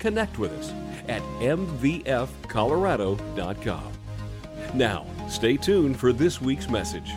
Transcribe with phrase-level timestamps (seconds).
[0.00, 0.72] connect with us
[1.08, 3.92] at mvfcolorado.com.
[4.74, 7.12] Now, stay tuned for this week's message.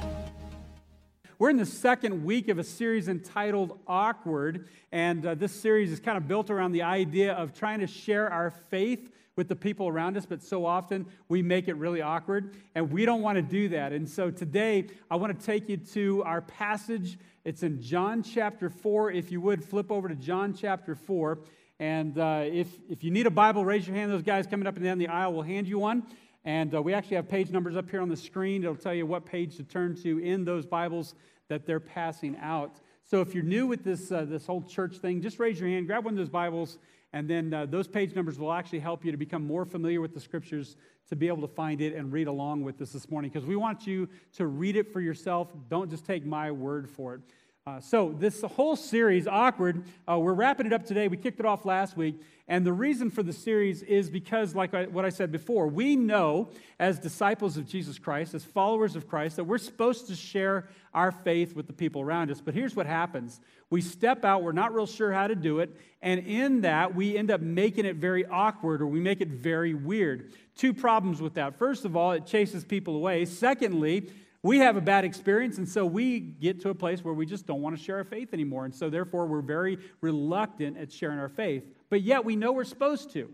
[1.40, 6.00] We're in the second week of a series entitled Awkward, and uh, this series is
[6.00, 9.88] kind of built around the idea of trying to share our faith with the people
[9.88, 13.41] around us, but so often we make it really awkward, and we don't want to
[13.41, 13.91] do that.
[13.91, 17.18] And so today, I want to take you to our passage.
[17.44, 19.12] It's in John chapter 4.
[19.12, 21.40] If you would, flip over to John chapter 4.
[21.80, 24.12] And uh, if, if you need a Bible, raise your hand.
[24.12, 26.04] Those guys coming up and down the aisle will hand you one.
[26.46, 28.63] And uh, we actually have page numbers up here on the screen.
[28.63, 31.16] It'll tell you what page to turn to in those Bibles
[31.48, 32.79] that they're passing out.
[33.05, 35.88] So if you're new with this, uh, this whole church thing, just raise your hand,
[35.88, 36.77] grab one of those Bibles,
[37.12, 40.13] and then uh, those page numbers will actually help you to become more familiar with
[40.13, 40.77] the scriptures
[41.10, 43.55] to be able to find it and read along with us this morning because we
[43.55, 45.49] want you to read it for yourself.
[45.70, 47.21] Don't just take my word for it.
[47.66, 51.08] Uh, so, this whole series, Awkward, uh, we're wrapping it up today.
[51.08, 52.20] We kicked it off last week.
[52.50, 55.96] And the reason for the series is because, like I, what I said before, we
[55.96, 60.68] know as disciples of Jesus Christ, as followers of Christ, that we're supposed to share
[60.94, 62.41] our faith with the people around us.
[62.41, 65.74] But here's what happens we step out, we're not real sure how to do it.
[66.02, 69.74] And in that, we end up making it very awkward or we make it very
[69.74, 70.34] weird.
[70.58, 71.58] Two problems with that.
[71.58, 73.24] First of all, it chases people away.
[73.24, 74.09] Secondly,
[74.44, 77.47] we have a bad experience, and so we get to a place where we just
[77.47, 78.66] don't want to share our faith anymore.
[78.66, 81.63] And so, therefore, we're very reluctant at sharing our faith.
[81.90, 83.34] But yet, we know we're supposed to.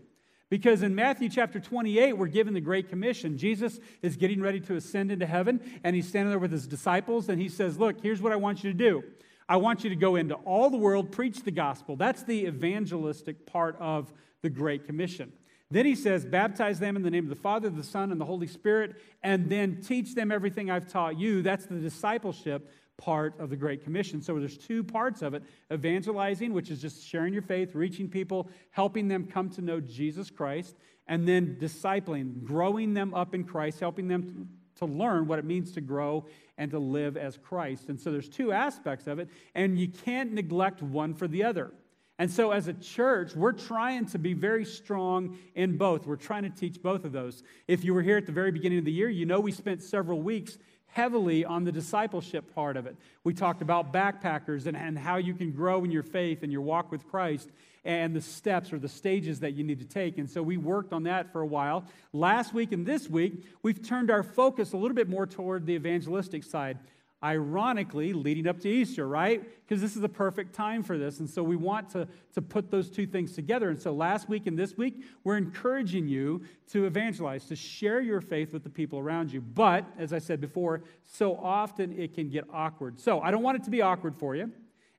[0.50, 3.38] Because in Matthew chapter 28, we're given the Great Commission.
[3.38, 7.28] Jesus is getting ready to ascend into heaven, and he's standing there with his disciples,
[7.28, 9.02] and he says, Look, here's what I want you to do.
[9.48, 11.96] I want you to go into all the world, preach the gospel.
[11.96, 15.32] That's the evangelistic part of the Great Commission.
[15.70, 18.24] Then he says, Baptize them in the name of the Father, the Son, and the
[18.24, 21.42] Holy Spirit, and then teach them everything I've taught you.
[21.42, 24.20] That's the discipleship part of the Great Commission.
[24.20, 25.42] So there's two parts of it
[25.72, 30.28] evangelizing, which is just sharing your faith, reaching people, helping them come to know Jesus
[30.28, 30.76] Christ,
[31.06, 35.72] and then discipling, growing them up in Christ, helping them to learn what it means
[35.72, 36.26] to grow
[36.58, 37.88] and to live as Christ.
[37.88, 41.72] And so there's two aspects of it, and you can't neglect one for the other.
[42.20, 46.06] And so, as a church, we're trying to be very strong in both.
[46.06, 47.42] We're trying to teach both of those.
[47.66, 49.82] If you were here at the very beginning of the year, you know we spent
[49.82, 50.58] several weeks
[50.88, 52.94] heavily on the discipleship part of it.
[53.24, 56.60] We talked about backpackers and, and how you can grow in your faith and your
[56.60, 57.48] walk with Christ
[57.86, 60.18] and the steps or the stages that you need to take.
[60.18, 61.86] And so we worked on that for a while.
[62.12, 65.72] Last week and this week, we've turned our focus a little bit more toward the
[65.72, 66.80] evangelistic side
[67.22, 69.42] ironically leading up to Easter, right?
[69.66, 71.20] Because this is the perfect time for this.
[71.20, 73.68] And so we want to, to put those two things together.
[73.68, 76.42] And so last week and this week, we're encouraging you
[76.72, 79.40] to evangelize, to share your faith with the people around you.
[79.42, 82.98] But, as I said before, so often it can get awkward.
[82.98, 84.50] So I don't want it to be awkward for you.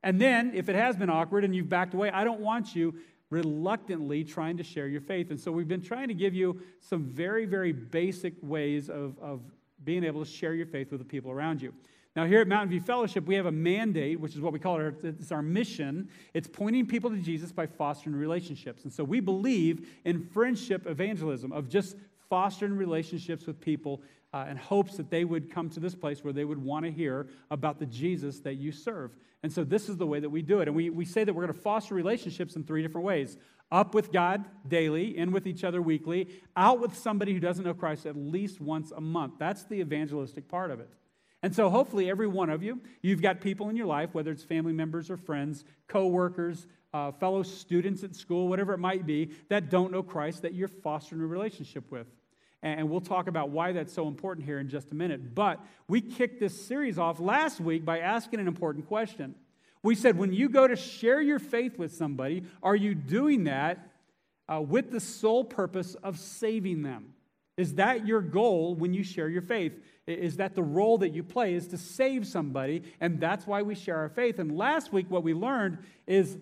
[0.03, 2.94] And then, if it has been awkward and you've backed away, I don't want you
[3.32, 5.32] reluctantly trying to share your faith.
[5.32, 9.42] And so we've been trying to give you some very, very basic ways of, of
[9.84, 11.74] being able to share your faith with the people around you.
[12.16, 14.81] Now, here at Mountain View Fellowship, we have a mandate, which is what we call
[14.81, 16.09] it, it's our mission.
[16.33, 18.83] It's pointing people to Jesus by fostering relationships.
[18.83, 21.95] And so we believe in friendship evangelism, of just
[22.29, 24.01] fostering relationships with people
[24.33, 26.91] uh, in hopes that they would come to this place where they would want to
[26.91, 29.11] hear about the Jesus that you serve.
[29.43, 30.67] And so this is the way that we do it.
[30.67, 33.38] And we, we say that we're going to foster relationships in three different ways
[33.72, 37.73] up with God daily, in with each other weekly, out with somebody who doesn't know
[37.73, 39.35] Christ at least once a month.
[39.39, 40.89] That's the evangelistic part of it.
[41.44, 44.44] And so, hopefully, every one of you, you've got people in your life, whether it's
[44.44, 49.70] family members or friends, coworkers, uh, fellow students at school, whatever it might be, that
[49.70, 52.08] don't know Christ that you're fostering a relationship with.
[52.64, 55.34] And we'll talk about why that's so important here in just a minute.
[55.34, 59.34] But we kicked this series off last week by asking an important question.
[59.82, 63.90] We said, when you go to share your faith with somebody, are you doing that
[64.47, 67.16] uh, with the sole purpose of saving them?
[67.61, 69.79] Is that your goal when you share your faith?
[70.08, 73.75] Is that the role that you play is to save somebody, and that's why we
[73.75, 74.40] share our faith.
[74.40, 75.78] And last week, what we learned
[76.08, 76.40] is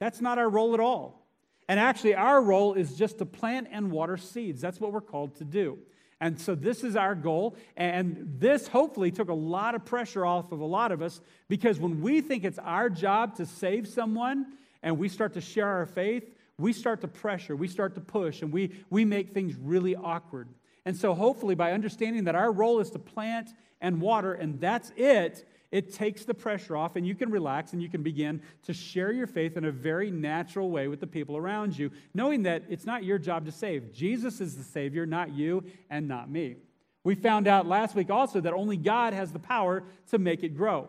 [0.00, 1.24] that's not our role at all.
[1.68, 4.60] And actually, our role is just to plant and water seeds.
[4.60, 5.78] That's what we're called to do.
[6.20, 7.56] And so, this is our goal.
[7.76, 11.78] And this hopefully took a lot of pressure off of a lot of us because
[11.78, 14.46] when we think it's our job to save someone
[14.82, 18.42] and we start to share our faith, we start to pressure, we start to push,
[18.42, 20.48] and we, we make things really awkward.
[20.84, 24.92] And so, hopefully, by understanding that our role is to plant and water, and that's
[24.96, 28.72] it, it takes the pressure off, and you can relax and you can begin to
[28.72, 32.62] share your faith in a very natural way with the people around you, knowing that
[32.68, 33.92] it's not your job to save.
[33.92, 36.56] Jesus is the Savior, not you and not me.
[37.02, 40.56] We found out last week also that only God has the power to make it
[40.56, 40.88] grow.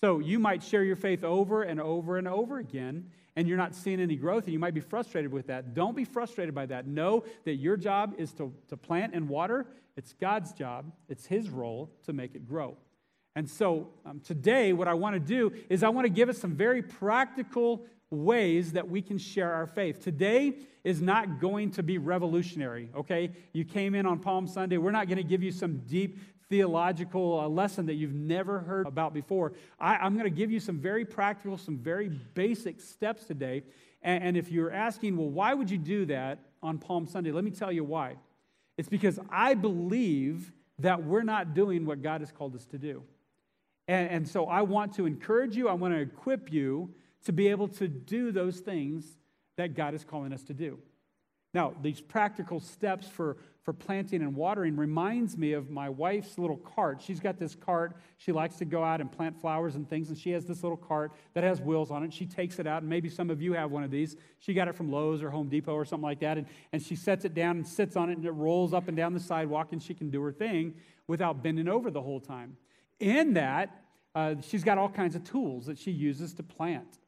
[0.00, 3.74] So you might share your faith over and over and over again, and you're not
[3.74, 5.74] seeing any growth, and you might be frustrated with that.
[5.74, 6.86] Don't be frustrated by that.
[6.86, 9.66] Know that your job is to, to plant and water.
[9.96, 12.76] It's God's job, it's His role to make it grow.
[13.34, 16.38] And so um, today, what I want to do is I want to give us
[16.38, 20.02] some very practical ways that we can share our faith.
[20.02, 20.54] Today
[20.84, 23.30] is not going to be revolutionary, okay?
[23.52, 24.78] You came in on Palm Sunday.
[24.78, 26.18] We're not going to give you some deep
[26.48, 29.52] theological uh, lesson that you've never heard about before.
[29.80, 33.64] I, am going to give you some very practical, some very basic steps today.
[34.02, 37.32] And, and if you're asking, well, why would you do that on Palm Sunday?
[37.32, 38.16] Let me tell you why.
[38.78, 43.02] It's because I believe that we're not doing what God has called us to do.
[43.88, 46.90] And, and so I want to encourage you, I want to equip you
[47.24, 49.16] to be able to do those things
[49.56, 50.78] that God is calling us to do.
[51.54, 56.58] Now, these practical steps for, for planting and watering reminds me of my wife's little
[56.58, 57.02] cart.
[57.04, 57.96] She's got this cart.
[58.16, 60.76] She likes to go out and plant flowers and things, and she has this little
[60.76, 62.12] cart that has wheels on it.
[62.12, 64.16] She takes it out, and maybe some of you have one of these.
[64.38, 66.94] She got it from Lowe's or Home Depot or something like that, and, and she
[66.94, 69.72] sets it down and sits on it, and it rolls up and down the sidewalk,
[69.72, 70.72] and she can do her thing
[71.08, 72.56] without bending over the whole time.
[73.00, 73.82] In that,
[74.14, 77.00] uh, she's got all kinds of tools that she uses to plant.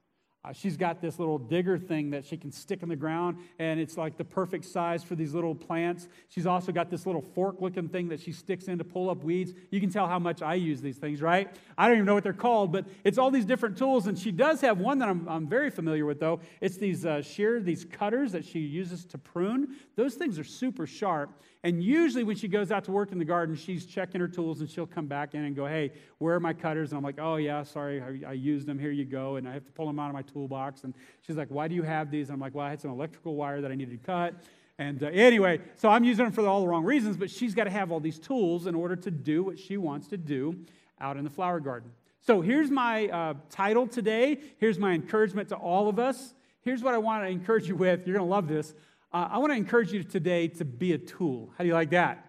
[0.48, 3.78] Uh, she's got this little digger thing that she can stick in the ground, and
[3.78, 6.08] it's like the perfect size for these little plants.
[6.28, 9.22] She's also got this little fork looking thing that she sticks in to pull up
[9.24, 9.52] weeds.
[9.70, 11.54] You can tell how much I use these things, right?
[11.76, 14.06] I don't even know what they're called, but it's all these different tools.
[14.06, 16.40] And she does have one that I'm, I'm very familiar with, though.
[16.62, 19.76] It's these uh, shear, these cutters that she uses to prune.
[19.96, 21.42] Those things are super sharp.
[21.64, 24.60] And usually, when she goes out to work in the garden, she's checking her tools
[24.60, 26.90] and she'll come back in and go, Hey, where are my cutters?
[26.90, 28.78] And I'm like, Oh, yeah, sorry, I, I used them.
[28.78, 29.36] Here you go.
[29.36, 30.84] And I have to pull them out of my toolbox.
[30.84, 32.28] And she's like, Why do you have these?
[32.28, 34.34] And I'm like, Well, I had some electrical wire that I needed to cut.
[34.78, 37.64] And uh, anyway, so I'm using them for all the wrong reasons, but she's got
[37.64, 40.64] to have all these tools in order to do what she wants to do
[41.00, 41.90] out in the flower garden.
[42.20, 44.38] So here's my uh, title today.
[44.58, 46.34] Here's my encouragement to all of us.
[46.62, 48.06] Here's what I want to encourage you with.
[48.06, 48.74] You're going to love this.
[49.10, 51.50] Uh, I want to encourage you today to be a tool.
[51.56, 52.26] How do you like that?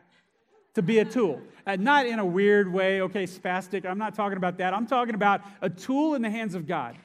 [0.76, 1.42] To be a tool.
[1.68, 3.86] Uh, not in a weird way, okay, spastic.
[3.86, 4.74] I'm not talking about that.
[4.74, 6.96] I'm talking about a tool in the hands of God.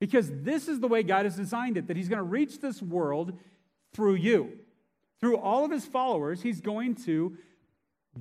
[0.00, 2.82] Because this is the way God has designed it that He's going to reach this
[2.82, 3.38] world
[3.94, 4.58] through you.
[5.18, 7.36] Through all of His followers, He's going to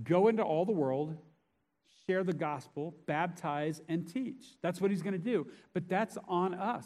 [0.03, 1.17] go into all the world,
[2.07, 4.45] share the gospel, baptize, and teach.
[4.61, 5.47] That's what He's going to do.
[5.73, 6.85] But that's on us.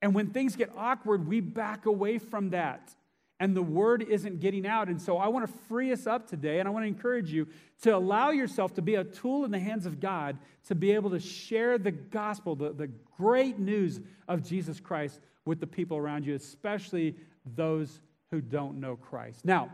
[0.00, 2.94] And when things get awkward, we back away from that
[3.40, 4.88] and the word isn't getting out.
[4.88, 7.48] And so I want to free us up today, and I want to encourage you
[7.82, 10.38] to allow yourself to be a tool in the hands of God
[10.68, 13.98] to be able to share the gospel, the, the great news
[14.28, 17.16] of Jesus Christ with the people around you, especially
[17.56, 18.00] those
[18.30, 19.44] who don't know Christ.
[19.44, 19.72] Now,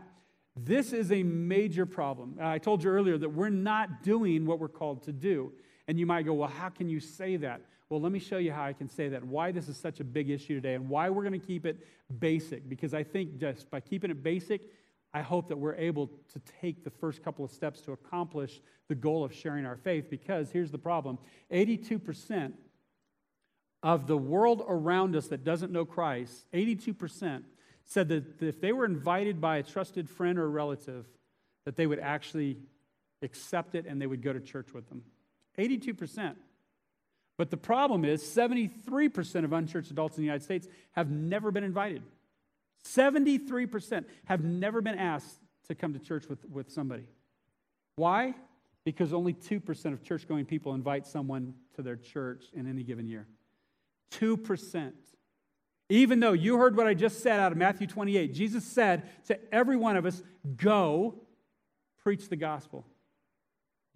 [0.55, 2.37] this is a major problem.
[2.41, 5.51] Uh, I told you earlier that we're not doing what we're called to do.
[5.87, 7.61] And you might go, well, how can you say that?
[7.89, 10.03] Well, let me show you how I can say that, why this is such a
[10.03, 11.87] big issue today, and why we're going to keep it
[12.19, 12.67] basic.
[12.67, 14.61] Because I think just by keeping it basic,
[15.13, 18.95] I hope that we're able to take the first couple of steps to accomplish the
[18.95, 20.09] goal of sharing our faith.
[20.09, 21.17] Because here's the problem
[21.51, 22.53] 82%
[23.83, 27.43] of the world around us that doesn't know Christ, 82%
[27.85, 31.05] said that if they were invited by a trusted friend or relative,
[31.63, 32.57] that they would actually
[33.21, 35.03] accept it and they would go to church with them.
[35.57, 36.35] 82%.
[37.37, 41.63] But the problem is 73% of unchurched adults in the United States have never been
[41.63, 42.01] invited.
[42.83, 47.03] 73% have never been asked to come to church with, with somebody.
[47.95, 48.33] Why?
[48.85, 53.07] Because only 2% of church going people invite someone to their church in any given
[53.07, 53.27] year.
[54.11, 54.93] 2%.
[55.89, 59.39] Even though you heard what I just said out of Matthew 28, Jesus said to
[59.53, 60.21] every one of us,
[60.55, 61.15] Go
[62.03, 62.85] preach the gospel.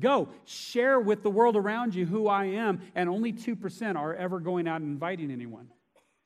[0.01, 4.39] Go, share with the world around you who I am, and only 2% are ever
[4.39, 5.69] going out and inviting anyone.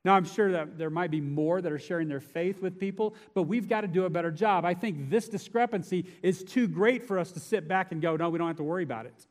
[0.04, 3.16] Now, I'm sure that there might be more that are sharing their faith with people,
[3.34, 4.64] but we've got to do a better job.
[4.64, 8.30] I think this discrepancy is too great for us to sit back and go, no,
[8.30, 9.28] we don't have to worry about it.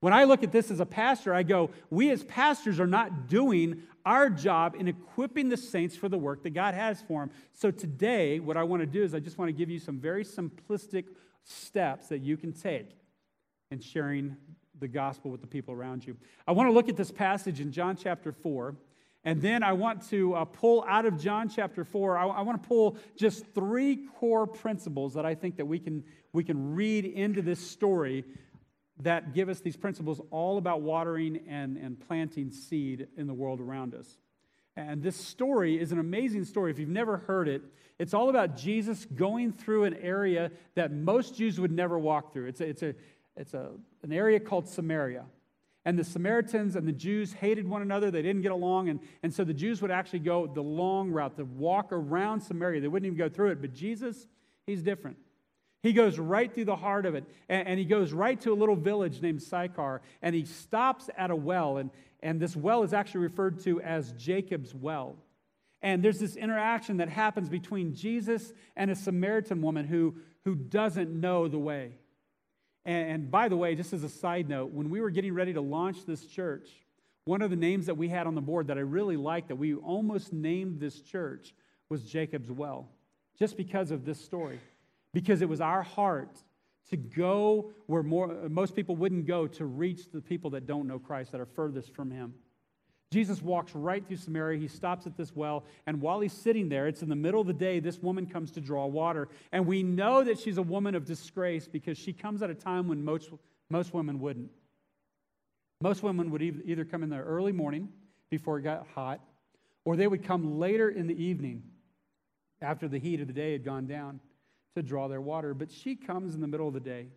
[0.00, 3.28] When I look at this as a pastor, I go, we as pastors are not
[3.28, 7.30] doing our job in equipping the saints for the work that God has for them.
[7.52, 10.00] So today, what I want to do is I just want to give you some
[10.00, 11.04] very simplistic
[11.44, 12.90] steps that you can take
[13.72, 14.36] and sharing
[14.80, 16.14] the gospel with the people around you.
[16.46, 18.76] I want to look at this passage in John chapter 4,
[19.24, 22.62] And then I want to uh, pull out of John chapter 4, I, I want
[22.62, 27.06] to pull just three core principles that I think that we can, we can read
[27.06, 28.24] into this story
[29.00, 33.58] that give us these principles all about watering and, and planting seed in the world
[33.58, 34.18] around us.
[34.76, 36.70] And this story is an amazing story.
[36.70, 37.62] If you've never heard it,
[37.98, 42.46] it's all about Jesus going through an area that most Jews would never walk through.
[42.46, 42.94] It's, a, it's, a,
[43.36, 43.70] it's a,
[44.02, 45.24] an area called Samaria.
[45.84, 48.10] And the Samaritans and the Jews hated one another.
[48.10, 48.88] They didn't get along.
[48.88, 52.80] And, and so the Jews would actually go the long route, to walk around Samaria.
[52.80, 53.60] They wouldn't even go through it.
[53.60, 54.28] But Jesus,
[54.64, 55.16] he's different.
[55.82, 57.24] He goes right through the heart of it.
[57.48, 60.02] And, and he goes right to a little village named Sychar.
[60.20, 61.78] And he stops at a well.
[61.78, 61.90] And,
[62.22, 65.16] and this well is actually referred to as Jacob's well.
[65.82, 71.10] And there's this interaction that happens between Jesus and a Samaritan woman who, who doesn't
[71.10, 71.98] know the way.
[72.84, 75.52] And, and by the way, just as a side note, when we were getting ready
[75.52, 76.68] to launch this church,
[77.24, 79.56] one of the names that we had on the board that I really liked, that
[79.56, 81.54] we almost named this church,
[81.88, 82.88] was Jacob's Well,
[83.38, 84.58] just because of this story.
[85.12, 86.38] Because it was our heart
[86.90, 90.98] to go where more, most people wouldn't go to reach the people that don't know
[90.98, 92.34] Christ, that are furthest from Him.
[93.12, 94.58] Jesus walks right through Samaria.
[94.58, 95.64] He stops at this well.
[95.86, 98.50] And while he's sitting there, it's in the middle of the day, this woman comes
[98.52, 99.28] to draw water.
[99.52, 102.88] And we know that she's a woman of disgrace because she comes at a time
[102.88, 103.30] when most,
[103.68, 104.50] most women wouldn't.
[105.82, 107.90] Most women would either come in the early morning
[108.30, 109.20] before it got hot,
[109.84, 111.62] or they would come later in the evening
[112.62, 114.20] after the heat of the day had gone down
[114.74, 115.52] to draw their water.
[115.52, 117.08] But she comes in the middle of the day.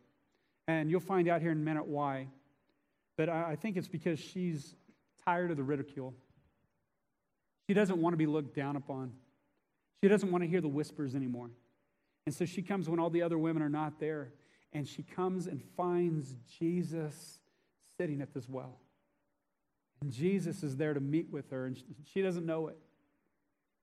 [0.68, 2.28] And you'll find out here in a minute why.
[3.18, 4.75] But I think it's because she's
[5.25, 6.13] tired of the ridicule.
[7.67, 9.12] She doesn't want to be looked down upon.
[10.03, 11.50] She doesn't want to hear the whispers anymore.
[12.25, 14.34] And so she comes when all the other women are not there.
[14.74, 17.39] And she comes and finds Jesus
[17.98, 18.77] sitting at this well.
[20.01, 21.82] And Jesus is there to meet with her, and
[22.13, 22.77] she doesn't know it.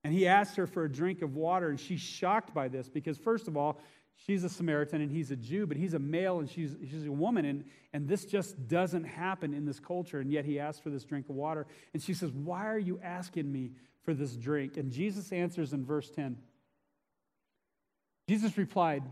[0.04, 3.16] And he asks her for a drink of water, and she's shocked by this because,
[3.16, 3.80] first of all,
[4.16, 7.12] she's a Samaritan and he's a Jew, but he's a male and she's, she's a
[7.12, 7.45] woman.
[7.45, 10.21] And, and this just doesn't happen in this culture.
[10.21, 11.66] And yet he asks for this drink of water.
[11.92, 13.73] And she says, Why are you asking me
[14.04, 14.76] for this drink?
[14.76, 16.37] And Jesus answers in verse 10.
[18.28, 19.02] Jesus replied,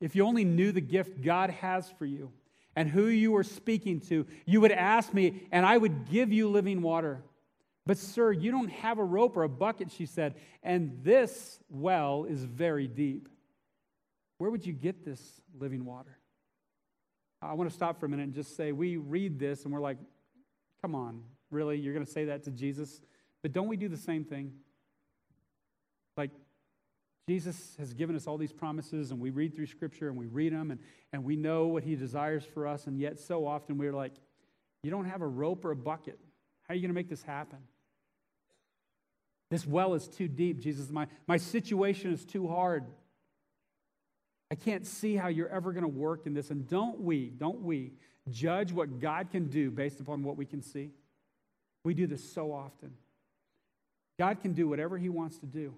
[0.00, 2.32] If you only knew the gift God has for you
[2.76, 6.48] and who you are speaking to, you would ask me, and I would give you
[6.48, 7.22] living water.
[7.86, 12.24] But, sir, you don't have a rope or a bucket, she said, and this well
[12.24, 13.28] is very deep.
[14.40, 15.20] Where would you get this
[15.58, 16.16] living water?
[17.42, 19.82] I want to stop for a minute and just say we read this and we're
[19.82, 19.98] like,
[20.80, 21.76] come on, really?
[21.76, 23.02] You're going to say that to Jesus?
[23.42, 24.52] But don't we do the same thing?
[26.16, 26.30] Like,
[27.28, 30.54] Jesus has given us all these promises, and we read through Scripture and we read
[30.54, 30.80] them, and,
[31.12, 34.14] and we know what He desires for us, and yet so often we're like,
[34.82, 36.18] you don't have a rope or a bucket.
[36.62, 37.58] How are you going to make this happen?
[39.50, 40.90] This well is too deep, Jesus.
[40.90, 42.86] My, my situation is too hard.
[44.50, 46.50] I can't see how you're ever going to work in this.
[46.50, 47.92] And don't we, don't we
[48.28, 50.90] judge what God can do based upon what we can see?
[51.84, 52.92] We do this so often.
[54.18, 55.72] God can do whatever He wants to do,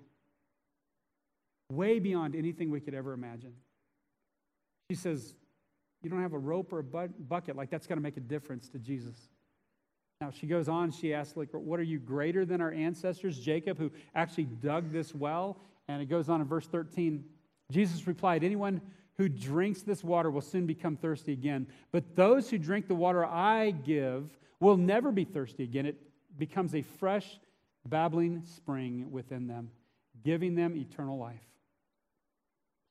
[1.71, 3.53] way beyond anything we could ever imagine.
[4.91, 5.35] She says,
[6.03, 8.69] You don't have a rope or a bucket, like that's going to make a difference
[8.71, 9.17] to Jesus.
[10.21, 13.79] Now, she goes on, she asks, like, What are you greater than our ancestors, Jacob,
[13.79, 15.59] who actually dug this well?
[15.89, 17.25] And it goes on in verse 13.
[17.73, 18.81] Jesus replied, Anyone
[19.17, 21.67] who drinks this water will soon become thirsty again.
[21.91, 25.87] But those who drink the water I give will never be thirsty again.
[25.87, 26.01] It
[26.39, 27.39] becomes a fresh,
[27.87, 29.71] babbling spring within them,
[30.25, 31.41] giving them eternal life.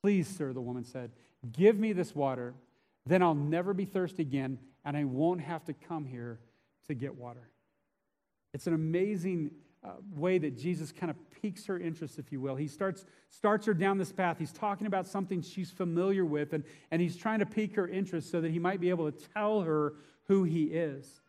[0.01, 1.11] Please, sir, the woman said,
[1.51, 2.53] give me this water.
[3.05, 6.39] Then I'll never be thirsty again, and I won't have to come here
[6.87, 7.49] to get water.
[8.53, 9.51] It's an amazing
[9.83, 12.55] uh, way that Jesus kind of piques her interest, if you will.
[12.55, 14.37] He starts, starts her down this path.
[14.37, 18.29] He's talking about something she's familiar with, and, and he's trying to pique her interest
[18.29, 19.93] so that he might be able to tell her
[20.27, 21.21] who he is.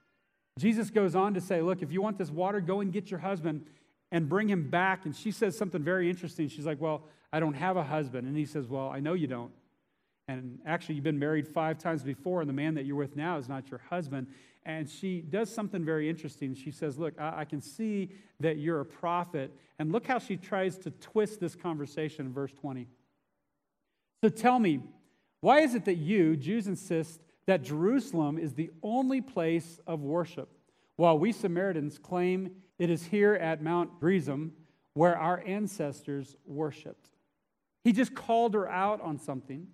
[0.58, 3.20] Jesus goes on to say, Look, if you want this water, go and get your
[3.20, 3.64] husband
[4.10, 5.06] and bring him back.
[5.06, 6.48] And she says something very interesting.
[6.48, 8.28] She's like, Well, I don't have a husband.
[8.28, 9.52] And he says, Well, I know you don't.
[10.28, 13.38] And actually, you've been married five times before, and the man that you're with now
[13.38, 14.28] is not your husband.
[14.64, 16.54] And she does something very interesting.
[16.54, 19.52] She says, Look, I, I, can see that you're a prophet.
[19.78, 22.86] And look how she tries to twist this conversation in verse 20.
[24.22, 24.80] So tell me,
[25.40, 30.48] why is it that you, Jews, insist that Jerusalem is the only place of worship,
[30.94, 34.52] while we Samaritans claim it is here at Mount Gerizim
[34.94, 37.10] where our ancestors worshiped?
[37.82, 39.66] He just called her out on something.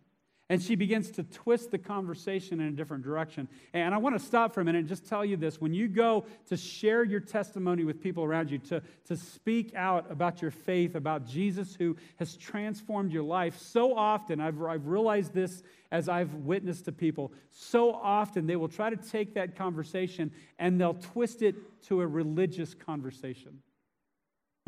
[0.51, 3.49] And she begins to twist the conversation in a different direction.
[3.75, 5.61] And I want to stop for a minute and just tell you this.
[5.61, 10.11] When you go to share your testimony with people around you, to, to speak out
[10.11, 15.35] about your faith, about Jesus who has transformed your life, so often, I've, I've realized
[15.35, 15.63] this
[15.93, 20.81] as I've witnessed to people, so often they will try to take that conversation and
[20.81, 21.57] they'll twist it
[21.89, 23.59] to a religious conversation.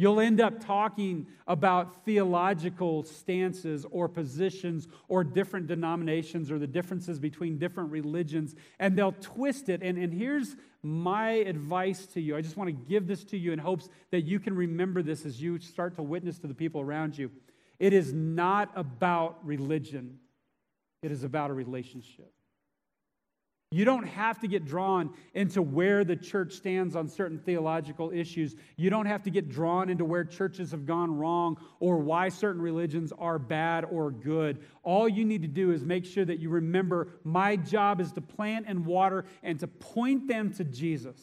[0.01, 7.19] You'll end up talking about theological stances or positions or different denominations or the differences
[7.19, 9.83] between different religions, and they'll twist it.
[9.83, 13.53] And, and here's my advice to you I just want to give this to you
[13.53, 16.81] in hopes that you can remember this as you start to witness to the people
[16.81, 17.31] around you.
[17.79, 20.19] It is not about religion,
[21.03, 22.33] it is about a relationship.
[23.73, 28.57] You don't have to get drawn into where the church stands on certain theological issues.
[28.77, 32.61] You don't have to get drawn into where churches have gone wrong or why certain
[32.61, 34.65] religions are bad or good.
[34.83, 38.21] All you need to do is make sure that you remember my job is to
[38.21, 41.21] plant and water and to point them to Jesus.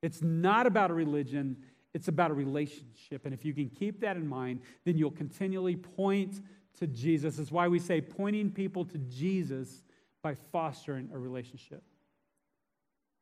[0.00, 1.56] It's not about a religion,
[1.92, 3.24] it's about a relationship.
[3.24, 6.40] And if you can keep that in mind, then you'll continually point
[6.78, 7.38] to Jesus.
[7.38, 9.82] That's why we say pointing people to Jesus
[10.22, 11.82] by fostering a relationship.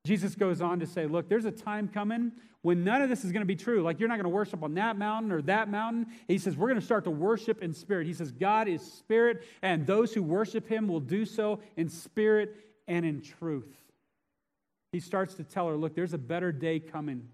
[0.07, 3.33] Jesus goes on to say, Look, there's a time coming when none of this is
[3.33, 3.83] going to be true.
[3.83, 6.07] Like, you're not going to worship on that mountain or that mountain.
[6.29, 8.07] He says, We're going to start to worship in spirit.
[8.07, 12.57] He says, God is spirit, and those who worship him will do so in spirit
[12.89, 13.75] and in truth.
[14.93, 17.29] He starts to tell her, Look, there's a better day coming.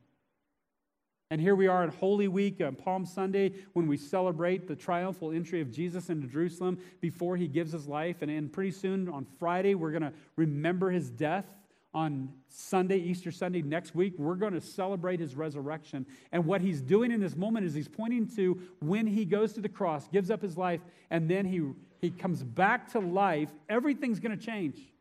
[1.33, 5.33] And here we are at Holy Week, on Palm Sunday, when we celebrate the triumphal
[5.33, 8.21] entry of Jesus into Jerusalem before he gives his life.
[8.21, 11.47] And, and pretty soon on Friday, we're going to remember his death.
[11.95, 16.05] On Sunday, Easter Sunday, next week, we're going to celebrate his resurrection.
[16.33, 19.63] And what he's doing in this moment is he's pointing to when he goes to
[19.63, 21.63] the cross, gives up his life, and then he,
[22.03, 24.92] he comes back to life, everything's going to change.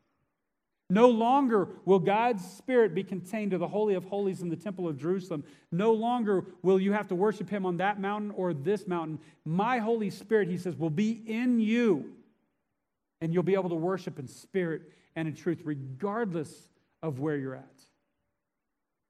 [0.90, 4.86] No longer will God's Spirit be contained to the Holy of Holies in the Temple
[4.86, 5.44] of Jerusalem.
[5.70, 9.18] No longer will you have to worship Him on that mountain or this mountain.
[9.44, 12.12] My Holy Spirit, He says, will be in you.
[13.20, 14.82] And you'll be able to worship in spirit
[15.14, 16.68] and in truth, regardless
[17.02, 17.82] of where you're at.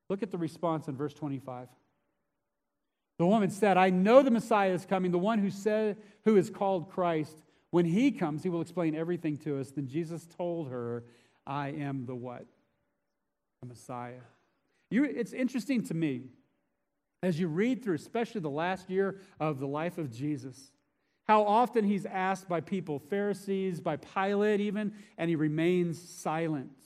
[0.08, 1.68] Look at the response in verse 25.
[3.18, 6.50] The woman said, I know the Messiah is coming, the one who said who is
[6.50, 7.42] called Christ.
[7.70, 9.70] When he comes, he will explain everything to us.
[9.70, 11.04] Then Jesus told her,
[11.46, 12.46] I am the what?
[13.62, 14.20] The Messiah.
[14.90, 16.24] You, it's interesting to me
[17.22, 20.72] as you read through, especially the last year of the life of Jesus,
[21.24, 26.76] how often he's asked by people, Pharisees, by Pilate even, and he remains silent.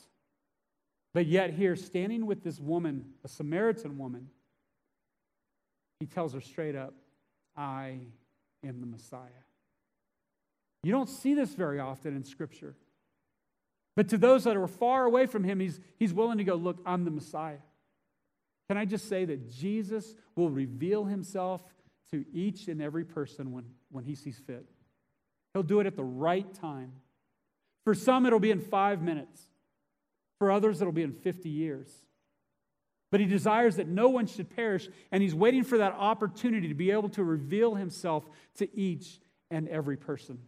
[1.14, 4.28] But yet, here, standing with this woman, a Samaritan woman,
[6.00, 6.92] he tells her straight up,
[7.56, 8.00] I
[8.62, 9.30] am the Messiah.
[10.82, 12.76] You don't see this very often in Scripture.
[13.96, 16.78] But to those that are far away from him, he's, he's willing to go, Look,
[16.86, 17.58] I'm the Messiah.
[18.68, 21.64] Can I just say that Jesus will reveal himself
[22.10, 24.66] to each and every person when, when he sees fit?
[25.54, 26.92] He'll do it at the right time.
[27.84, 29.40] For some, it'll be in five minutes.
[30.38, 31.88] For others, it'll be in 50 years.
[33.10, 36.74] But he desires that no one should perish, and he's waiting for that opportunity to
[36.74, 40.38] be able to reveal himself to each and every person.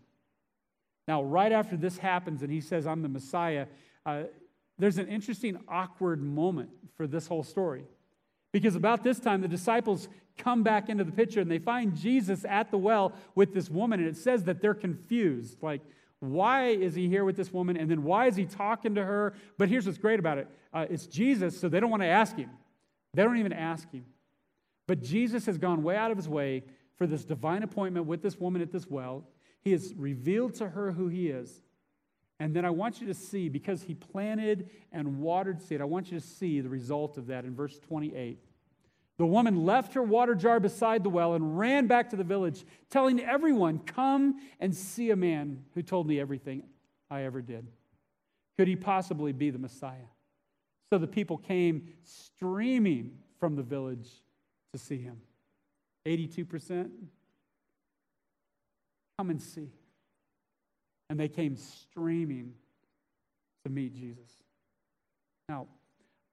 [1.08, 3.66] Now, right after this happens and he says, I'm the Messiah,
[4.04, 4.24] uh,
[4.78, 6.68] there's an interesting, awkward moment
[6.98, 7.84] for this whole story.
[8.52, 12.44] Because about this time, the disciples come back into the picture and they find Jesus
[12.44, 15.62] at the well with this woman, and it says that they're confused.
[15.62, 15.80] Like,
[16.20, 17.78] why is he here with this woman?
[17.78, 19.34] And then why is he talking to her?
[19.56, 22.36] But here's what's great about it uh, it's Jesus, so they don't want to ask
[22.36, 22.50] him.
[23.14, 24.04] They don't even ask him.
[24.86, 26.64] But Jesus has gone way out of his way
[26.96, 29.24] for this divine appointment with this woman at this well.
[29.64, 31.62] He has revealed to her who he is.
[32.40, 36.12] And then I want you to see, because he planted and watered seed, I want
[36.12, 38.38] you to see the result of that in verse 28.
[39.18, 42.64] The woman left her water jar beside the well and ran back to the village,
[42.88, 46.62] telling everyone, Come and see a man who told me everything
[47.10, 47.66] I ever did.
[48.56, 50.08] Could he possibly be the Messiah?
[50.90, 54.08] So the people came streaming from the village
[54.72, 55.20] to see him.
[56.06, 56.88] 82%?
[59.18, 59.68] Come and see.
[61.10, 62.52] And they came streaming
[63.64, 64.30] to meet Jesus.
[65.48, 65.66] Now,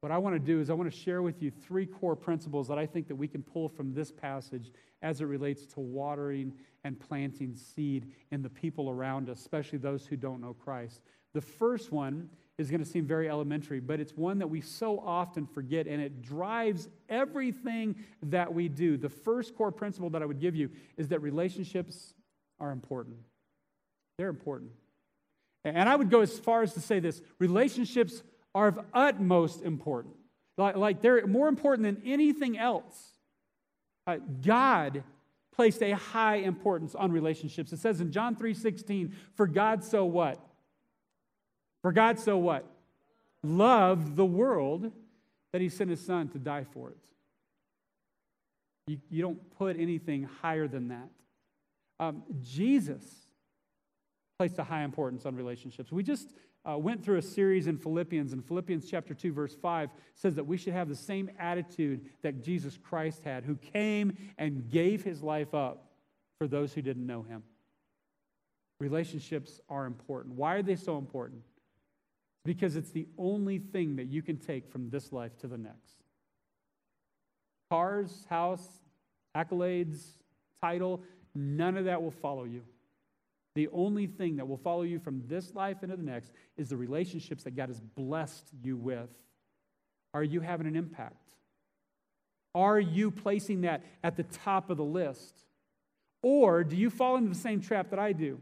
[0.02, 2.68] what I want to do is I want to share with you three core principles
[2.68, 4.72] that I think that we can pull from this passage
[5.02, 10.06] as it relates to watering and planting seed in the people around us, especially those
[10.06, 11.02] who don't know Christ.
[11.34, 15.00] The first one is going to seem very elementary, but it's one that we so
[15.00, 18.98] often forget, and it drives everything that we do.
[18.98, 22.14] The first core principle that I would give you is that relationships
[22.60, 23.18] are important.
[24.18, 24.72] They're important.
[25.64, 28.22] And I would go as far as to say this relationships
[28.54, 30.18] are of utmost importance.
[30.58, 33.14] Like, like they're more important than anything else.
[34.08, 35.04] Uh, God
[35.54, 37.74] placed a high importance on relationships.
[37.74, 40.40] It says in John 3:16, "For God so what?
[41.82, 42.66] For God so what?
[43.44, 44.92] Loved the world
[45.52, 46.98] that he sent his son to die for it."
[48.88, 51.10] You, you don't put anything higher than that.
[52.00, 53.04] Um, Jesus
[54.38, 55.92] placed a high importance on relationships.
[55.92, 56.34] We just
[56.70, 60.46] uh, went through a series in Philippians, and Philippians chapter 2, verse 5 says that
[60.46, 65.22] we should have the same attitude that Jesus Christ had, who came and gave his
[65.22, 65.92] life up
[66.40, 67.44] for those who didn't know him.
[68.80, 70.36] Relationships are important.
[70.36, 71.44] Why are they so important?
[72.44, 76.04] Because it's the only thing that you can take from this life to the next.
[77.70, 78.68] Cars, house,
[79.36, 80.02] accolades,
[80.62, 81.04] title,
[81.36, 82.64] none of that will follow you.
[83.56, 86.78] The only thing that will follow you from this life into the next is the
[86.78, 89.10] relationships that God has blessed you with.
[90.14, 91.32] Are you having an impact?
[92.54, 95.46] Are you placing that at the top of the list?
[96.22, 98.40] Or do you fall into the same trap that I do?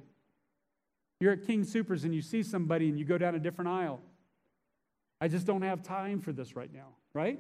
[1.20, 4.02] You're at King Soopers and you see somebody and you go down a different aisle.
[5.22, 7.40] I just don't have time for this right now, right?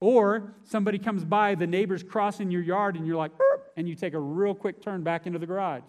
[0.00, 3.32] Or somebody comes by, the neighbor's crossing your yard, and you're like,
[3.76, 5.82] and you take a real quick turn back into the garage.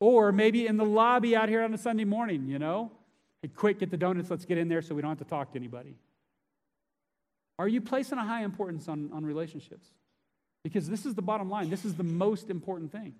[0.00, 2.90] Or maybe in the lobby out here on a Sunday morning, you know?
[3.42, 5.52] Hey, quick, get the donuts, let's get in there so we don't have to talk
[5.52, 5.94] to anybody.
[7.58, 9.86] Are you placing a high importance on, on relationships?
[10.64, 11.70] Because this is the bottom line.
[11.70, 13.14] This is the most important thing.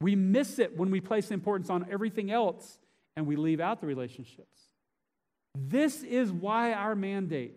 [0.00, 2.78] We miss it when we place importance on everything else
[3.16, 4.58] and we leave out the relationships.
[5.54, 7.56] This is why our mandate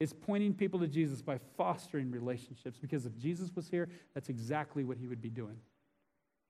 [0.00, 2.78] is pointing people to Jesus by fostering relationships.
[2.80, 5.58] Because if Jesus was here, that's exactly what he would be doing.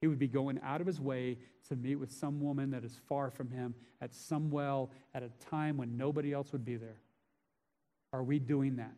[0.01, 1.37] He would be going out of his way
[1.69, 5.31] to meet with some woman that is far from him at some well at a
[5.51, 7.01] time when nobody else would be there.
[8.13, 8.97] Are we doing that?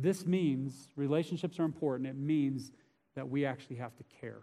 [0.00, 2.08] This means relationships are important.
[2.08, 2.72] It means
[3.14, 4.42] that we actually have to care.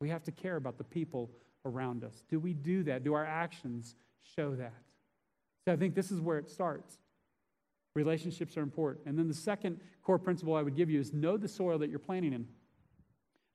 [0.00, 1.30] We have to care about the people
[1.66, 2.22] around us.
[2.28, 3.04] Do we do that?
[3.04, 3.94] Do our actions
[4.36, 4.72] show that?
[5.66, 6.98] So I think this is where it starts.
[7.94, 9.06] Relationships are important.
[9.06, 11.90] And then the second core principle I would give you is know the soil that
[11.90, 12.46] you're planting in.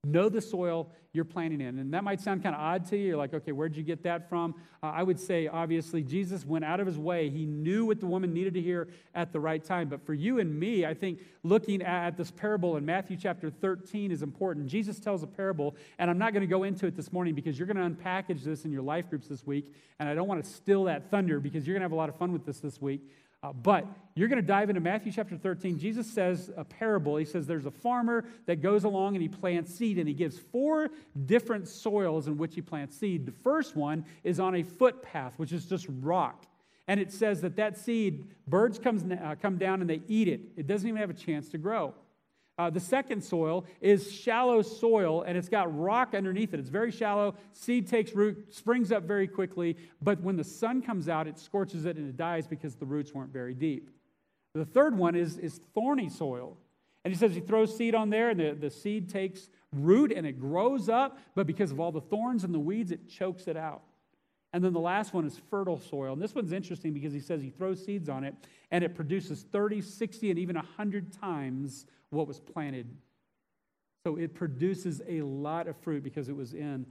[0.05, 1.79] Know the soil you're planting in.
[1.79, 3.07] And that might sound kind of odd to you.
[3.07, 4.55] You're like, okay, where'd you get that from?
[4.81, 7.29] Uh, I would say, obviously, Jesus went out of his way.
[7.29, 9.89] He knew what the woman needed to hear at the right time.
[9.89, 14.11] But for you and me, I think looking at this parable in Matthew chapter 13
[14.11, 14.67] is important.
[14.67, 17.57] Jesus tells a parable, and I'm not going to go into it this morning because
[17.57, 19.73] you're going to unpackage this in your life groups this week.
[19.99, 22.07] And I don't want to steal that thunder because you're going to have a lot
[22.09, 23.01] of fun with this this week.
[23.41, 25.79] Uh, but you're going to dive into Matthew chapter 13.
[25.79, 27.15] Jesus says a parable.
[27.15, 30.37] He says there's a farmer that goes along and he plants seed, and he gives
[30.37, 30.89] four
[31.25, 33.25] different soils in which he plants seed.
[33.25, 36.45] The first one is on a footpath, which is just rock.
[36.89, 40.41] And it says that that seed, birds comes, uh, come down and they eat it.
[40.57, 41.93] It doesn't even have a chance to grow.
[42.59, 46.59] Uh, the second soil is shallow soil, and it's got rock underneath it.
[46.59, 47.35] It's very shallow.
[47.53, 51.85] Seed takes root, springs up very quickly, but when the sun comes out, it scorches
[51.85, 53.89] it and it dies because the roots weren't very deep.
[54.53, 56.57] The third one is, is thorny soil.
[57.05, 60.27] And he says he throws seed on there, and the, the seed takes root and
[60.27, 63.55] it grows up, but because of all the thorns and the weeds, it chokes it
[63.55, 63.83] out.
[64.51, 66.11] And then the last one is fertile soil.
[66.11, 68.35] And this one's interesting because he says he throws seeds on it
[68.71, 72.87] and it produces 30, 60, and even 100 times what was planted.
[74.03, 76.85] So it produces a lot of fruit because it was in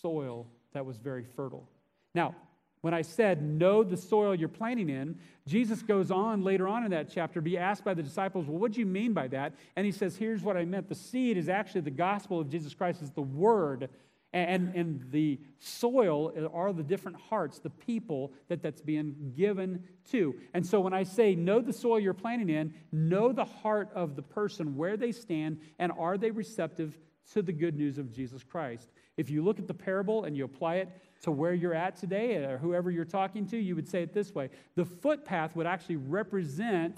[0.00, 1.68] soil that was very fertile.
[2.14, 2.34] Now,
[2.82, 6.90] when I said know the soil you're planting in, Jesus goes on later on in
[6.90, 9.54] that chapter, be asked by the disciples, well, what do you mean by that?
[9.76, 10.88] And he says, here's what I meant.
[10.88, 13.88] The seed is actually the gospel of Jesus Christ, is the word
[14.32, 20.34] and, and the soil are the different hearts, the people that that's being given to.
[20.54, 24.16] And so when I say know the soil you're planting in, know the heart of
[24.16, 26.98] the person, where they stand, and are they receptive
[27.34, 28.90] to the good news of Jesus Christ.
[29.16, 30.88] If you look at the parable and you apply it
[31.22, 34.34] to where you're at today, or whoever you're talking to, you would say it this
[34.34, 36.96] way the footpath would actually represent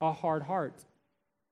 [0.00, 0.84] a hard heart.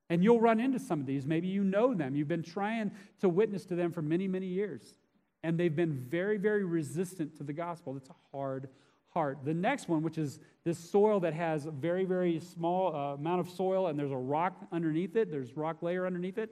[0.08, 1.26] And you'll run into some of these.
[1.26, 2.14] Maybe you know them.
[2.14, 4.94] You've been trying to witness to them for many, many years
[5.42, 7.96] and they've been very, very resistant to the gospel.
[7.96, 8.68] It's a hard
[9.16, 9.38] heart.
[9.44, 13.40] The next one, which is this soil that has a very, very small uh, amount
[13.40, 16.50] of soil and there's a rock underneath it, there's rock layer underneath it,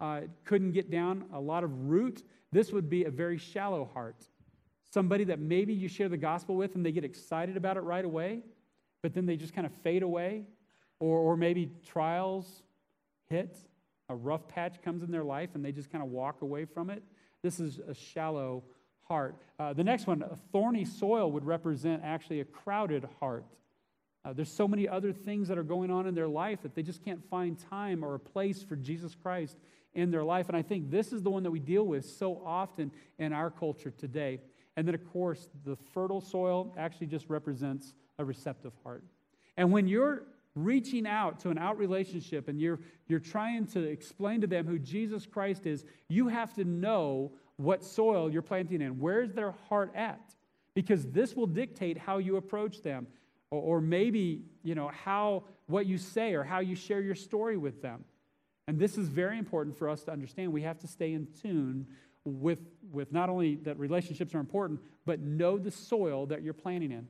[0.00, 2.22] uh, it couldn't get down a lot of root.
[2.52, 4.28] This would be a very shallow heart.
[4.92, 8.04] Somebody that maybe you share the gospel with and they get excited about it right
[8.04, 8.40] away,
[9.02, 10.44] but then they just kind of fade away,
[11.00, 12.62] or, or maybe trials
[13.28, 13.58] hit
[14.08, 16.90] a rough patch comes in their life and they just kind of walk away from
[16.90, 17.02] it.
[17.42, 18.64] This is a shallow
[19.02, 19.36] heart.
[19.58, 23.44] Uh, the next one, a thorny soil, would represent actually a crowded heart.
[24.24, 26.82] Uh, there's so many other things that are going on in their life that they
[26.82, 29.56] just can't find time or a place for Jesus Christ
[29.94, 30.48] in their life.
[30.48, 33.50] And I think this is the one that we deal with so often in our
[33.50, 34.40] culture today.
[34.76, 39.04] And then, of course, the fertile soil actually just represents a receptive heart.
[39.56, 40.24] And when you're
[40.56, 44.78] reaching out to an out relationship and you're, you're trying to explain to them who
[44.78, 48.98] Jesus Christ is, you have to know what soil you're planting in.
[48.98, 50.34] Where's their heart at?
[50.74, 53.06] Because this will dictate how you approach them.
[53.50, 57.56] Or, or maybe, you know, how what you say or how you share your story
[57.56, 58.04] with them.
[58.66, 60.52] And this is very important for us to understand.
[60.52, 61.86] We have to stay in tune
[62.24, 62.58] with,
[62.90, 67.06] with not only that relationships are important, but know the soil that you're planting in.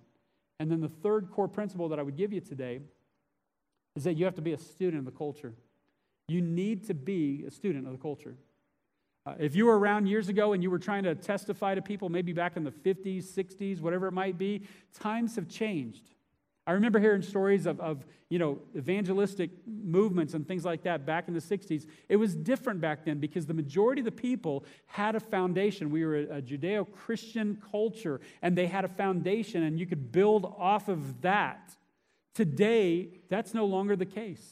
[0.60, 2.80] And then the third core principle that I would give you today
[3.96, 5.54] is that you have to be a student of the culture.
[6.28, 8.36] You need to be a student of the culture.
[9.26, 12.08] Uh, if you were around years ago and you were trying to testify to people,
[12.08, 14.62] maybe back in the 50s, 60s, whatever it might be,
[14.94, 16.10] times have changed.
[16.68, 21.28] I remember hearing stories of, of you know, evangelistic movements and things like that back
[21.28, 21.86] in the 60s.
[22.08, 25.90] It was different back then because the majority of the people had a foundation.
[25.90, 30.10] We were a, a Judeo Christian culture, and they had a foundation, and you could
[30.10, 31.76] build off of that.
[32.36, 34.46] Today, that's no longer the case.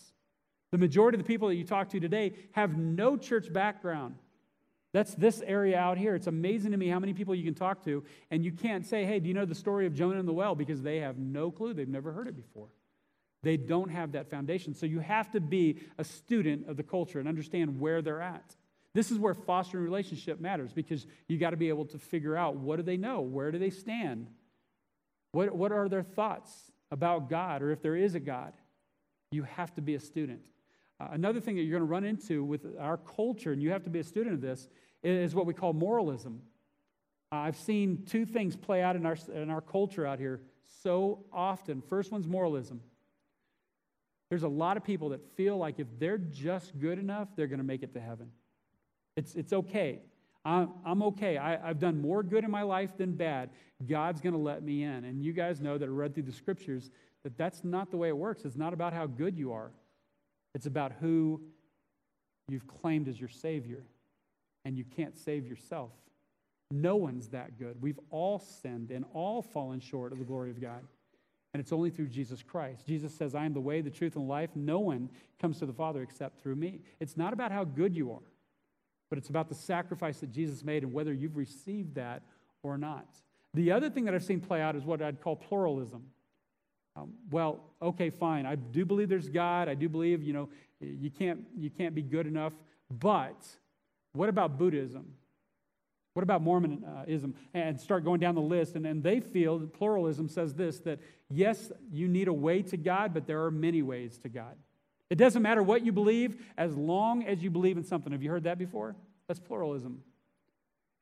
[0.72, 4.14] The majority of the people that you talk to today have no church background.
[4.94, 6.14] That's this area out here.
[6.14, 9.04] It's amazing to me how many people you can talk to, and you can't say,
[9.04, 10.54] hey, do you know the story of Jonah and the well?
[10.54, 11.74] Because they have no clue.
[11.74, 12.68] They've never heard it before.
[13.42, 14.72] They don't have that foundation.
[14.72, 18.56] So you have to be a student of the culture and understand where they're at.
[18.94, 22.56] This is where fostering relationship matters because you got to be able to figure out
[22.56, 23.20] what do they know?
[23.20, 24.28] Where do they stand?
[25.32, 28.52] What, what are their thoughts about God or if there is a God?
[29.30, 30.46] You have to be a student.
[31.00, 33.82] Uh, another thing that you're going to run into with our culture, and you have
[33.84, 34.68] to be a student of this,
[35.02, 36.40] is what we call moralism.
[37.32, 40.40] Uh, I've seen two things play out in our, in our culture out here
[40.82, 41.82] so often.
[41.82, 42.80] First one's moralism.
[44.30, 47.58] There's a lot of people that feel like if they're just good enough, they're going
[47.58, 48.30] to make it to heaven.
[49.16, 50.00] It's, it's okay.
[50.44, 51.38] I'm, okay.
[51.38, 53.50] I, I've done more good in my life than bad.
[53.86, 55.04] God's going to let me in.
[55.04, 56.90] And you guys know that I read through the scriptures
[57.22, 58.44] that that's not the way it works.
[58.44, 59.70] It's not about how good you are,
[60.54, 61.40] it's about who
[62.48, 63.84] you've claimed as your Savior
[64.64, 65.90] and you can't save yourself.
[66.70, 67.76] No one's that good.
[67.80, 70.82] We've all sinned and all fallen short of the glory of God.
[71.52, 72.86] And it's only through Jesus Christ.
[72.86, 74.50] Jesus says, I am the way, the truth, and life.
[74.56, 75.08] No one
[75.40, 76.80] comes to the Father except through me.
[76.98, 78.22] It's not about how good you are,
[79.14, 82.22] but it's about the sacrifice that Jesus made and whether you've received that
[82.64, 83.06] or not.
[83.54, 86.06] The other thing that I've seen play out is what I'd call pluralism.
[86.96, 88.44] Um, well, okay, fine.
[88.44, 89.68] I do believe there's God.
[89.68, 90.48] I do believe, you know,
[90.80, 92.54] you can't, you can't be good enough,
[92.90, 93.36] but
[94.14, 95.12] what about Buddhism?
[96.14, 97.36] What about Mormonism?
[97.54, 98.74] And start going down the list.
[98.74, 100.98] And, and they feel, that pluralism says this that
[101.30, 104.56] yes, you need a way to God, but there are many ways to God.
[105.10, 108.12] It doesn't matter what you believe as long as you believe in something.
[108.12, 108.96] Have you heard that before?
[109.28, 110.02] That's pluralism.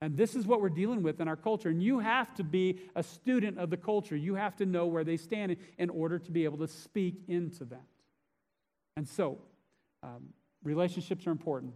[0.00, 1.68] And this is what we're dealing with in our culture.
[1.68, 4.16] And you have to be a student of the culture.
[4.16, 7.64] You have to know where they stand in order to be able to speak into
[7.66, 7.84] that.
[8.96, 9.38] And so,
[10.02, 10.30] um,
[10.64, 11.72] relationships are important.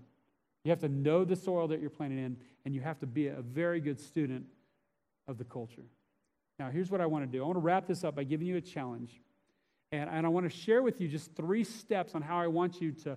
[0.64, 3.28] You have to know the soil that you're planting in, and you have to be
[3.28, 4.46] a very good student
[5.28, 5.84] of the culture.
[6.58, 8.46] Now, here's what I want to do I want to wrap this up by giving
[8.48, 9.20] you a challenge.
[9.92, 12.80] And, and I want to share with you just three steps on how I want
[12.80, 13.16] you to,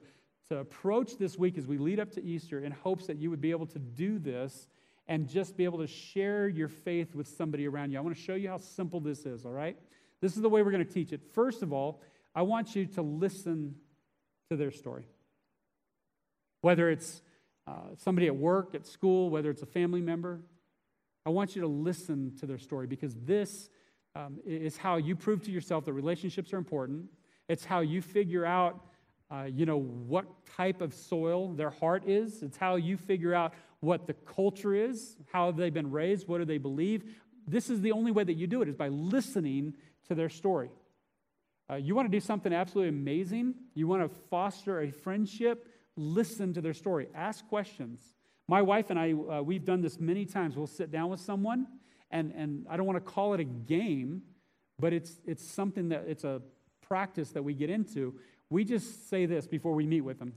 [0.50, 3.40] to approach this week as we lead up to Easter in hopes that you would
[3.40, 4.68] be able to do this
[5.08, 8.00] and just be able to share your faith with somebody around you.
[8.00, 9.78] I want to show you how simple this is, all right?
[10.22, 11.22] This is the way we're going to teach it.
[11.34, 12.02] First of all,
[12.34, 13.76] I want you to listen
[14.50, 15.06] to their story.
[16.62, 17.22] Whether it's
[17.68, 20.40] uh, somebody at work, at school, whether it's a family member,
[21.28, 23.70] I want you to listen to their story because this
[24.16, 27.06] um, is how you prove to yourself that relationships are important.
[27.48, 28.84] It's how you figure out,
[29.32, 32.42] uh, you know, what type of soil their heart is.
[32.42, 36.40] It's how you figure out what the culture is, how have they've been raised, what
[36.40, 37.04] do they believe.
[37.48, 39.74] This is the only way that you do it is by listening
[40.08, 40.70] to their story.
[41.70, 43.54] Uh, you want to do something absolutely amazing.
[43.76, 45.68] You want to foster a friendship
[46.00, 48.02] listen to their story, ask questions.
[48.48, 50.56] My wife and I, uh, we've done this many times.
[50.56, 51.68] We'll sit down with someone,
[52.10, 54.24] and, and I don't want to call it a game,
[54.80, 56.42] but it's, it's something that it's a
[56.82, 58.16] practice that we get into.
[58.50, 60.34] We just say this before we meet with them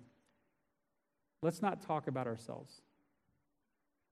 [1.42, 2.80] let's not talk about ourselves.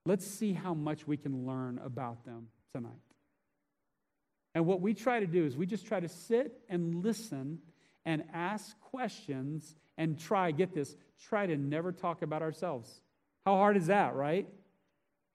[0.05, 2.93] Let's see how much we can learn about them tonight.
[4.55, 7.61] And what we try to do is we just try to sit and listen
[8.05, 13.01] and ask questions and try, get this, try to never talk about ourselves.
[13.47, 14.49] How hard is that, right?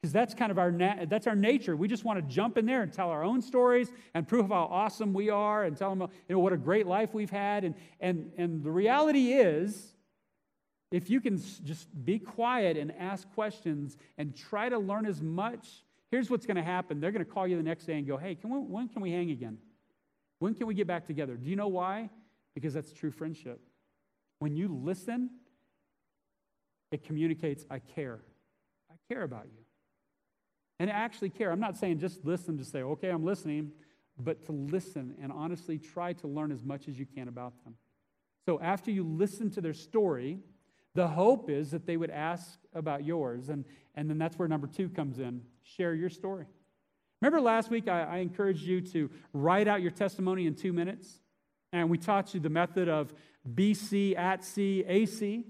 [0.06, 0.72] Because that's kind of our
[1.08, 1.76] that's our nature.
[1.76, 4.68] We just want to jump in there and tell our own stories and prove how
[4.70, 7.64] awesome we are and tell them you know what a great life we've had.
[7.64, 9.96] And and and the reality is,
[10.92, 15.84] if you can just be quiet and ask questions and try to learn as much,
[16.12, 17.00] here's what's going to happen.
[17.00, 19.02] They're going to call you the next day and go, "Hey, can we, when can
[19.02, 19.58] we hang again?
[20.38, 22.12] When can we get back together?" Do you know why?
[22.54, 23.60] Because that's true friendship.
[24.38, 25.32] When you listen,
[26.92, 28.20] it communicates, I care.
[28.92, 29.65] I care about you.
[30.80, 31.52] And actually care.
[31.52, 33.72] I'm not saying just listen to say, okay, I'm listening,
[34.18, 37.76] but to listen and honestly try to learn as much as you can about them.
[38.46, 40.40] So after you listen to their story,
[40.94, 43.50] the hope is that they would ask about yours.
[43.50, 46.46] And, and then that's where number two comes in share your story.
[47.22, 51.20] Remember last week I, I encouraged you to write out your testimony in two minutes?
[51.74, 53.14] And we taught you the method of
[53.54, 55.46] BC, at C, AC.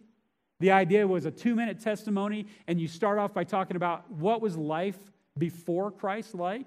[0.59, 4.41] The idea was a two minute testimony, and you start off by talking about what
[4.41, 4.97] was life
[5.37, 6.65] before Christ like,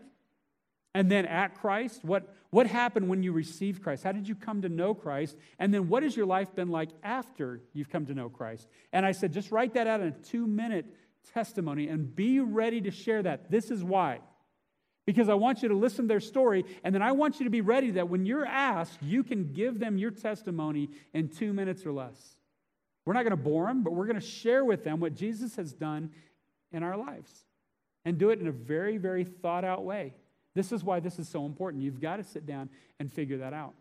[0.94, 2.04] and then at Christ.
[2.04, 4.04] What, what happened when you received Christ?
[4.04, 5.36] How did you come to know Christ?
[5.58, 8.68] And then what has your life been like after you've come to know Christ?
[8.92, 10.86] And I said, just write that out in a two minute
[11.34, 13.50] testimony and be ready to share that.
[13.50, 14.20] This is why.
[15.06, 17.50] Because I want you to listen to their story, and then I want you to
[17.50, 21.86] be ready that when you're asked, you can give them your testimony in two minutes
[21.86, 22.36] or less.
[23.06, 25.56] We're not going to bore them, but we're going to share with them what Jesus
[25.56, 26.10] has done
[26.72, 27.46] in our lives
[28.04, 30.14] and do it in a very, very thought out way.
[30.54, 31.82] This is why this is so important.
[31.82, 33.74] You've got to sit down and figure that out.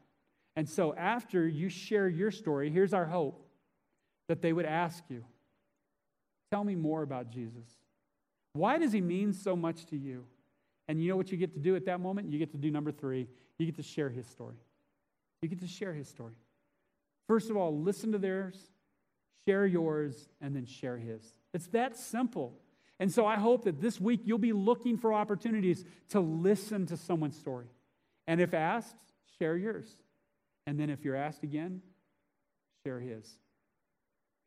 [0.55, 3.47] And so, after you share your story, here's our hope
[4.27, 5.23] that they would ask you,
[6.51, 7.67] Tell me more about Jesus.
[8.53, 10.25] Why does he mean so much to you?
[10.87, 12.31] And you know what you get to do at that moment?
[12.31, 13.27] You get to do number three.
[13.57, 14.55] You get to share his story.
[15.41, 16.33] You get to share his story.
[17.27, 18.57] First of all, listen to theirs,
[19.45, 21.21] share yours, and then share his.
[21.53, 22.53] It's that simple.
[22.99, 26.97] And so I hope that this week you'll be looking for opportunities to listen to
[26.97, 27.67] someone's story.
[28.27, 28.95] And if asked,
[29.37, 29.87] share yours.
[30.65, 31.81] And then if you're asked again,
[32.83, 33.29] share his.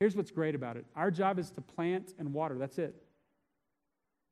[0.01, 2.57] Here's what's great about it our job is to plant and water.
[2.59, 2.95] That's it.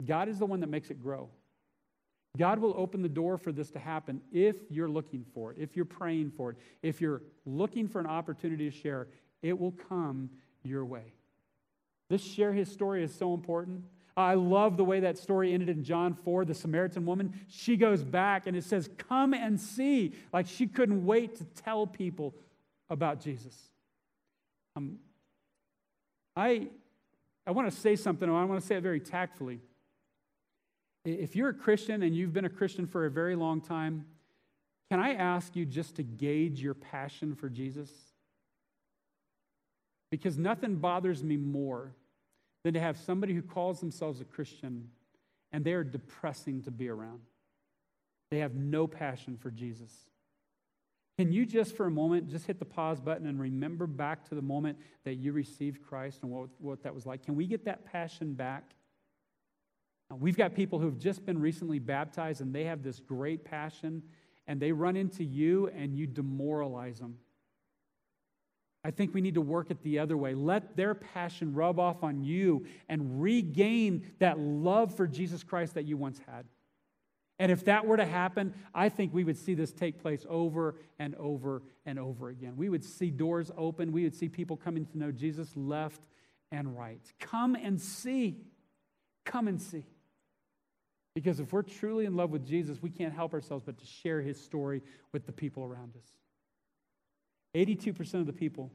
[0.04, 1.28] God is the one that makes it grow.
[2.36, 5.74] God will open the door for this to happen if you're looking for it, if
[5.74, 9.08] you're praying for it, if you're looking for an opportunity to share,
[9.42, 10.30] it will come
[10.62, 11.14] your way.
[12.10, 13.82] This share his story is so important.
[14.18, 17.38] I love the way that story ended in John 4, the Samaritan woman.
[17.46, 20.12] She goes back and it says, Come and see.
[20.32, 22.34] Like she couldn't wait to tell people
[22.90, 23.56] about Jesus.
[24.74, 24.98] Um,
[26.34, 26.66] I,
[27.46, 29.60] I want to say something, I want to say it very tactfully.
[31.04, 34.04] If you're a Christian and you've been a Christian for a very long time,
[34.90, 37.90] can I ask you just to gauge your passion for Jesus?
[40.10, 41.94] Because nothing bothers me more
[42.64, 44.88] than to have somebody who calls themselves a Christian
[45.52, 47.20] and they are depressing to be around.
[48.30, 49.92] They have no passion for Jesus.
[51.16, 54.34] Can you just for a moment just hit the pause button and remember back to
[54.34, 57.24] the moment that you received Christ and what, what that was like?
[57.24, 58.74] Can we get that passion back?
[60.16, 64.02] We've got people who've just been recently baptized and they have this great passion
[64.46, 67.18] and they run into you and you demoralize them.
[68.88, 70.32] I think we need to work it the other way.
[70.32, 75.84] Let their passion rub off on you and regain that love for Jesus Christ that
[75.84, 76.46] you once had.
[77.38, 80.76] And if that were to happen, I think we would see this take place over
[80.98, 82.54] and over and over again.
[82.56, 83.92] We would see doors open.
[83.92, 86.00] We would see people coming to know Jesus left
[86.50, 87.02] and right.
[87.20, 88.38] Come and see.
[89.26, 89.84] Come and see.
[91.14, 94.22] Because if we're truly in love with Jesus, we can't help ourselves but to share
[94.22, 94.80] his story
[95.12, 96.08] with the people around us.
[97.54, 98.70] 82% of the people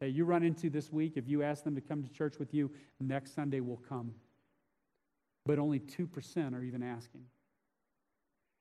[0.00, 2.54] that you run into this week, if you ask them to come to church with
[2.54, 4.14] you, next Sunday will come.
[5.44, 7.22] But only 2% are even asking.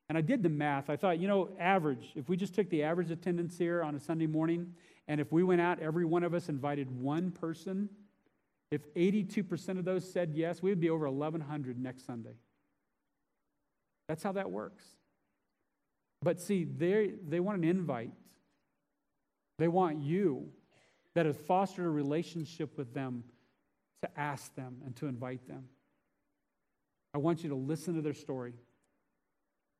[0.09, 0.89] And I did the math.
[0.89, 3.99] I thought, you know, average, if we just took the average attendance here on a
[3.99, 4.73] Sunday morning,
[5.07, 7.89] and if we went out, every one of us invited one person,
[8.71, 12.35] if 82% of those said yes, we would be over 1,100 next Sunday.
[14.07, 14.83] That's how that works.
[16.21, 18.11] But see, they, they want an invite.
[19.57, 20.49] They want you
[21.15, 23.23] that has fostered a relationship with them
[24.03, 25.65] to ask them and to invite them.
[27.13, 28.53] I want you to listen to their story.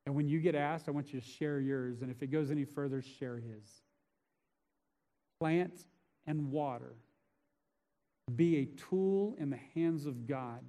[0.05, 2.01] And when you get asked, I want you to share yours.
[2.01, 3.81] And if it goes any further, share his.
[5.39, 5.85] Plant
[6.25, 6.95] and water.
[8.35, 10.61] Be a tool in the hands of God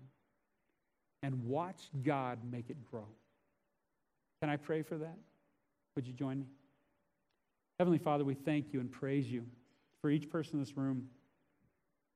[1.22, 3.06] and watch God make it grow.
[4.42, 5.18] Can I pray for that?
[5.96, 6.46] Would you join me?
[7.78, 9.44] Heavenly Father, we thank you and praise you
[10.00, 11.06] for each person in this room,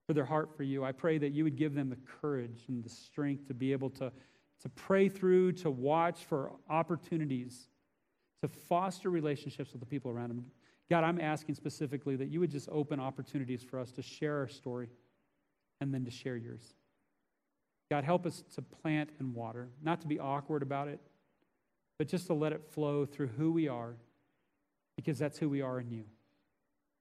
[0.09, 0.85] for their heart for you.
[0.85, 3.91] I pray that you would give them the courage and the strength to be able
[3.91, 4.11] to,
[4.63, 7.69] to pray through, to watch for opportunities,
[8.43, 10.45] to foster relationships with the people around them.
[10.91, 14.49] God, I'm asking specifically that you would just open opportunities for us to share our
[14.49, 14.89] story
[15.81, 16.75] and then to share yours.
[17.89, 20.99] God, help us to plant and water, not to be awkward about it,
[21.99, 23.95] but just to let it flow through who we are,
[24.97, 26.05] because that's who we are in you.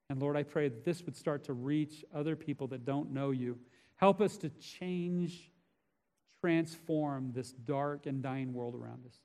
[0.10, 3.32] And Lord, I pray that this would start to reach other people that don't know
[3.32, 3.58] you.
[3.96, 5.52] Help us to change,
[6.42, 9.16] transform this dark and dying world around us.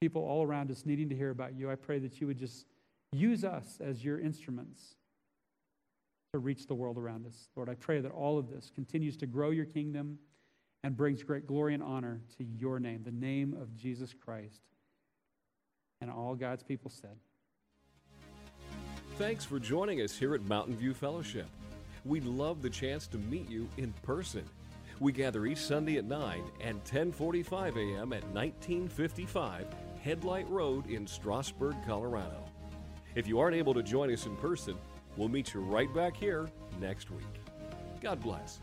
[0.00, 1.70] People all around us needing to hear about you.
[1.70, 2.66] I pray that you would just
[3.12, 4.96] use us as your instruments
[6.32, 7.48] to reach the world around us.
[7.56, 10.18] Lord, I pray that all of this continues to grow your kingdom
[10.82, 14.62] and brings great glory and honor to your name, the name of Jesus Christ.
[16.06, 17.16] And all God's people said.
[19.18, 21.46] Thanks for joining us here at Mountain View Fellowship.
[22.04, 24.44] We'd love the chance to meet you in person.
[25.00, 28.12] We gather each Sunday at 9 and 10:45 a.m.
[28.12, 29.66] at 1955
[30.00, 32.44] Headlight Road in Strasburg, Colorado.
[33.16, 34.76] If you aren't able to join us in person,
[35.16, 36.48] We'll meet you right back here
[36.80, 37.24] next week.
[38.00, 38.60] God bless.